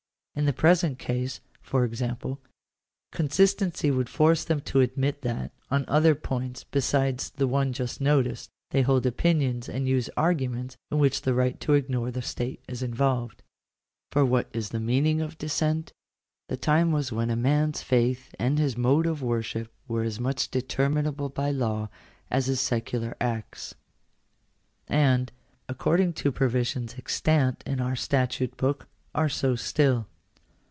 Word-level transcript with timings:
In 0.33 0.45
the 0.45 0.53
present 0.53 0.97
case, 0.97 1.41
for 1.61 1.83
example, 1.83 2.39
consistency 3.11 3.91
would 3.91 4.07
force 4.07 4.45
them 4.45 4.61
to 4.61 4.79
admit 4.79 5.23
that, 5.23 5.51
on 5.69 5.83
other 5.89 6.15
points 6.15 6.63
besides 6.63 7.31
the 7.31 7.47
one 7.49 7.73
just 7.73 7.99
noticed, 7.99 8.49
they 8.69 8.81
hold 8.81 9.05
opinions 9.05 9.67
and 9.67 9.89
use 9.89 10.09
arguments 10.15 10.77
in 10.89 10.99
which 10.99 11.23
the 11.23 11.33
right 11.33 11.59
to 11.59 11.73
ignore 11.73 12.11
the 12.11 12.21
state 12.21 12.61
is 12.65 12.81
involved. 12.81 13.43
For 14.13 14.23
what 14.23 14.47
is 14.53 14.69
the 14.69 14.79
meaning 14.79 15.19
of 15.19 15.37
Dissent? 15.37 15.91
The 16.47 16.55
time 16.55 16.93
was 16.93 17.11
when 17.11 17.29
a 17.29 17.35
man's 17.35 17.81
faith 17.83 18.33
and 18.39 18.57
his 18.57 18.77
mode 18.77 19.05
of 19.05 19.21
worship 19.21 19.69
were 19.85 20.01
as 20.03 20.17
muoh 20.17 20.49
determinable 20.49 21.27
by 21.27 21.51
law 21.51 21.89
as 22.31 22.45
his 22.45 22.61
secular 22.61 23.17
acts; 23.19 23.75
and, 24.87 25.29
according 25.67 26.13
to 26.23 26.31
provisions 26.31 26.95
extant 26.97 27.63
in 27.67 27.81
our 27.81 27.97
statute 27.97 28.55
book, 28.55 28.87
are 29.13 29.29
so 29.29 29.55
still. 29.57 30.07